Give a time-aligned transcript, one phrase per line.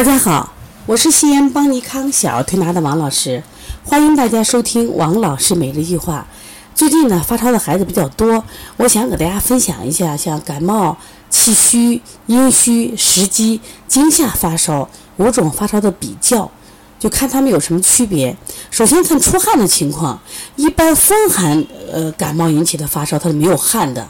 [0.00, 0.50] 大家好，
[0.86, 3.42] 我是西安邦尼康小儿推拿的王老师，
[3.84, 6.26] 欢迎大家收听王老师每日一句话。
[6.74, 8.42] 最近呢，发烧的孩子比较多，
[8.78, 10.96] 我想给大家分享一下，像感冒、
[11.28, 16.50] 气虚、阴虚、食积、惊吓发烧五种发烧的比较，
[16.98, 18.34] 就看他们有什么区别。
[18.70, 20.18] 首先看出汗的情况，
[20.56, 21.62] 一般风寒
[21.92, 24.08] 呃感冒引起的发烧，它是没有汗的。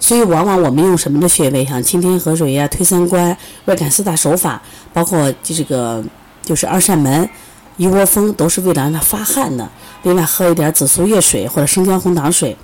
[0.00, 4.60] 所以，往往我们用什么的穴位，像清天河水呀、推三关、外感四大手法，
[4.92, 6.02] 包括这个
[6.42, 7.28] 就是二扇门、
[7.76, 9.70] 一窝蜂，都是为了让它发汗的。
[10.02, 12.56] 另外，喝一点紫苏叶水或者生姜红糖水。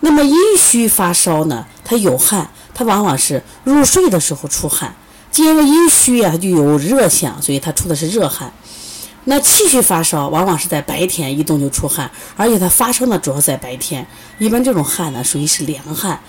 [0.00, 4.94] 那么阴虚发烧呢，它有汗，它往往是入睡的时候出汗。
[5.30, 8.52] 既然阴虚呀，它就有热象，所以它出的是热汗。
[9.24, 14.04] 那气虚发烧，往往是在白天一动就出汗，而且它发烧呢，主要在白天。
[14.38, 16.20] 一般这种汗呢，属于是凉汗。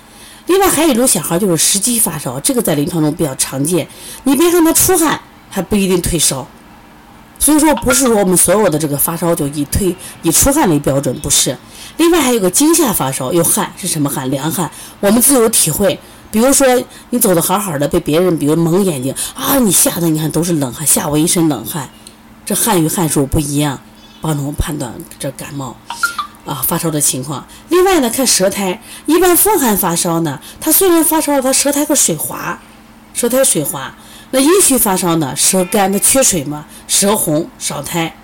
[0.47, 3.87] 另外还有一种小孩就是食积发烧，这个在临床中比较常见。
[4.23, 6.45] 你别看他出汗，还不一定退烧。
[7.39, 11.57] 所以说，不是说我们所有的这个发烧就以退以出汗为标准，不是。
[11.97, 14.29] 另外还有个惊吓发烧，有汗是什么汗？
[14.31, 14.69] 凉汗。
[14.99, 15.99] 我们自有体会。
[16.31, 16.65] 比如说
[17.11, 21.89] 你走的好好的，被别人比如蒙眼睛啊，你吓得你看都是冷汗，吓我一身冷汗。
[22.45, 23.79] 这汗与汗数不一样，
[24.19, 25.75] 帮助我判断这感冒。
[26.45, 27.47] 啊，发烧的情况。
[27.69, 32.59] 另外呢，看舌苔，一般风寒发烧呢，他虽然发烧了，他舌苔会水滑，
[33.13, 33.95] 舌苔水滑。
[34.31, 38.15] 那阴虚发烧呢，舌干，它缺水嘛，舌红少苔，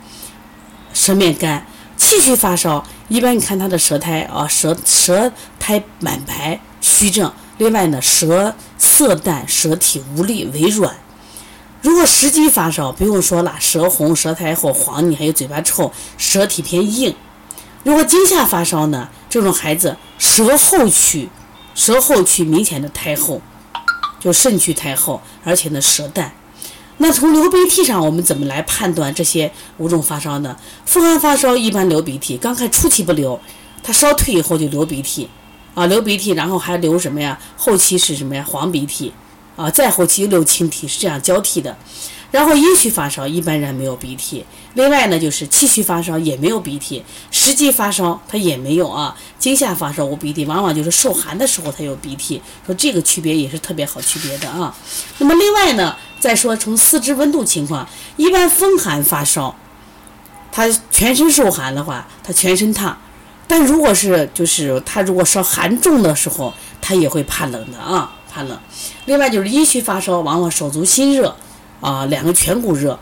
[0.93, 1.65] 舌面干。
[1.95, 7.31] 气虚发烧，一般你看他的舌苔啊，舌舌苔满白，虚症。
[7.57, 10.95] 另外呢，舌色淡，舌体无力，微软。
[11.81, 17.15] 如果食积发烧，不用说了，舌红，舌苔厚，黄腻，还有嘴巴臭，舌体偏硬。
[17.89, 19.09] 如果惊吓发烧呢？
[19.31, 21.27] 这种孩子舌后区，
[21.73, 23.41] 舌后区明显的苔厚，
[24.19, 26.31] 就肾区苔厚，而且呢舌淡。
[26.97, 30.55] 那从流鼻涕上，我们怎么来判断这些五种发烧呢？
[30.85, 33.41] 风寒发烧一般流鼻涕，刚开始初期不流，
[33.81, 35.27] 他烧退以后就流鼻涕，
[35.73, 37.39] 啊流鼻涕，然后还流什么呀？
[37.58, 38.45] 后期是什么呀？
[38.47, 39.11] 黄鼻涕，
[39.59, 41.75] 啊再后期又流清涕，是这样交替的。
[42.31, 54.75] 然后阴虚发烧一般人没有鼻涕，另外呢就是气虚发烧也没有鼻涕，实际发烧他也没有啊，惊吓发烧无鼻涕，往往就是受寒的时候他有鼻涕，说这个区别也是特别好区别的啊。
[55.17, 59.55] 那么另外呢，再说从四肢温度情况，一般风寒发烧，
[60.52, 62.95] 他全身受寒的话，他全身烫，
[63.47, 68.57] 但如果是就是他如果烧寒重的时候，他也会怕冷的啊，怕冷。
[69.05, 71.35] 另外就是阴虚发烧，往往手足心热。
[71.81, 72.99] 啊，两个颧骨热，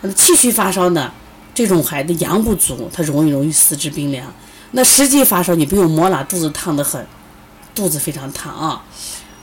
[0.00, 1.12] 那气虚发烧呢？
[1.52, 4.32] 这种孩子阳不足，他容易容易四肢冰凉。
[4.70, 7.06] 那实际发烧你不用摸了，肚子烫得很，
[7.74, 8.82] 肚子非常烫啊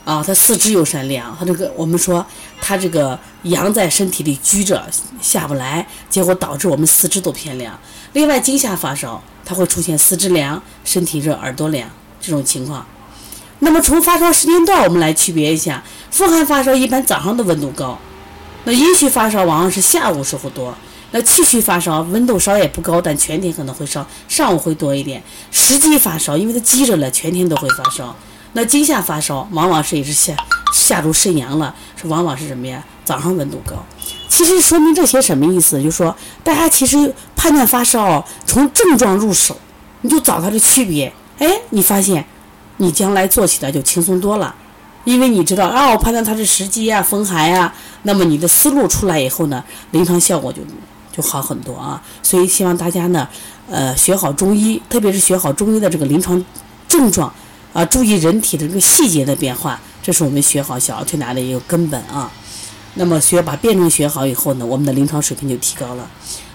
[0.06, 2.26] 啊，他四肢又善凉，他这个我们说
[2.60, 4.84] 他这个阳在身体里居着
[5.22, 7.80] 下不来，结果导致我们四肢都偏凉。
[8.14, 11.88] 另外惊吓发烧，他会出现四肢凉、身体热、耳朵凉
[12.20, 12.84] 这种情况。
[13.60, 17.98] 那么从发烧时间段我们来区别一下，风寒发烧一般早上的温度高。
[18.66, 20.76] 那阴虚发烧往往是下午时候多，
[21.12, 25.24] 那气虚发烧温度稍也不高，但全天可能会烧，上午会多一点。
[25.52, 28.16] 实积发烧，因为它积着了，全天都会发烧。
[28.54, 30.36] 那惊吓发烧往往是也是下
[30.74, 32.84] 下入肾阳了，是往往是什么呀？
[33.06, 33.76] 早上温度高。
[34.28, 35.82] 其实说明这些什么意思？
[35.82, 39.58] 就是说大家其实判断发烧从症状入手，
[40.02, 42.26] 你就找它的区别，哎，你发现
[42.78, 44.56] 你将来做起来就轻松多了。
[45.04, 47.74] 因为你知道啊，我判断它是实积啊、风寒呀，
[48.04, 50.62] 那么你的思路出来以后呢，临床效果就
[51.16, 52.02] 就好很多啊。
[52.22, 53.26] 所以希望大家呢，
[53.70, 56.44] 呃，学好中医，特别是学好中医的这个临床
[56.90, 57.34] 症状
[57.72, 62.30] 啊，注意人体的这个细节的变化，这是我们学好小儿推拿的一个根本啊。
[62.98, 66.10] 那么学把辩证学好以后呢，我们的临床水平就提高了。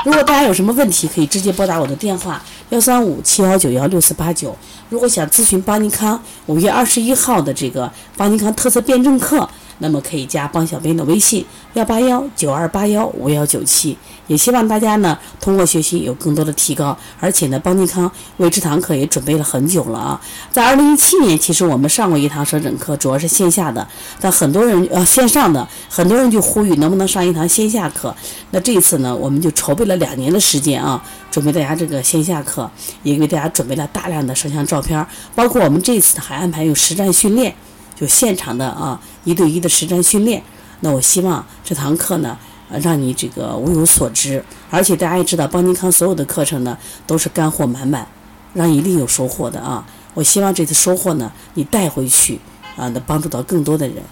[0.04, 4.56] 如果大家有什么问题，可以直接拨打我的电话幺三五七幺九幺六四八九。
[4.88, 9.48] 如果想咨询邦尼康五月二十一号的这个邦尼康特色辩证课。
[9.78, 11.44] 那么可以加帮小编的微信
[11.74, 13.96] 幺八幺九二八幺五幺九七，
[14.26, 20.20] 也希望大家呢通过学习有更多的提高，而且呢邦尼康为这堂课也准备了很久了啊，
[20.50, 23.86] 在二零一七年其实我们上过一堂舌诊课，主要是线下的，
[24.20, 28.14] 但很多人呃线上的很多人就呼吁能不能上一堂线下课，
[28.50, 32.70] 那这一次呢我们就筹备了两年的时间啊，准备大家这个线下课，
[33.02, 35.04] 也给大家准备了大量的摄像照片，
[35.34, 37.54] 包括我们这次还安排有实战训练。
[37.94, 40.42] 就现场的啊，一对一的实战训练。
[40.80, 42.36] 那我希望这堂课呢，
[42.82, 44.44] 让你这个物有所值。
[44.70, 48.06] 而且大家也知道，邦尼康所有的课程呢，都是干货满满，
[48.54, 49.86] 让你一定有收获的啊。
[50.14, 52.40] 我希望这次收获呢，你带回去
[52.76, 54.02] 啊，能帮助到更多的人。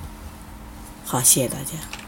[1.05, 2.00] 好，谢谢大家。